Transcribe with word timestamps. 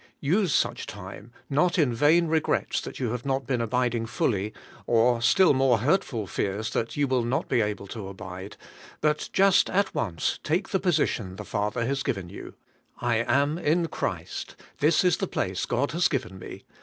Use 0.19 0.51
such 0.51 0.87
time, 0.87 1.31
not 1.47 1.77
in 1.77 1.93
vain 1.93 2.25
regrets 2.25 2.81
that 2.81 2.99
you 2.99 3.11
have 3.11 3.23
not 3.23 3.45
been 3.45 3.61
abiding 3.61 4.07
fully, 4.07 4.51
or 4.87 5.21
still 5.21 5.53
more 5.53 5.77
hurtful 5.77 6.25
fears 6.25 6.71
that 6.73 6.97
you 6.97 7.07
will 7.07 7.21
not 7.23 7.47
be 7.47 7.61
able 7.61 7.85
to 7.85 8.07
abide, 8.07 8.57
but 8.99 9.29
just 9.31 9.69
at 9.69 9.93
once 9.93 10.39
take 10.43 10.69
the 10.69 10.79
position 10.79 11.35
the 11.35 11.45
Father 11.45 11.85
has 11.85 12.01
given 12.01 12.29
you: 12.29 12.55
'I 12.99 13.15
am 13.17 13.57
in 13.59 13.87
Christ; 13.89 14.55
this 14.79 15.03
is 15.03 15.17
the 15.17 15.27
place 15.27 15.67
God 15.67 15.91
has 15.91 16.07
given 16.07 16.39
me. 16.39 16.63